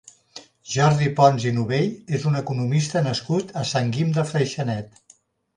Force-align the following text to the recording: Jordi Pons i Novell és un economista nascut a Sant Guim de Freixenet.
Jordi 0.75 1.09
Pons 1.19 1.45
i 1.49 1.51
Novell 1.57 2.15
és 2.19 2.25
un 2.31 2.39
economista 2.41 3.05
nascut 3.09 3.55
a 3.63 3.67
Sant 3.73 3.93
Guim 3.99 4.11
de 4.19 4.25
Freixenet. 4.33 4.99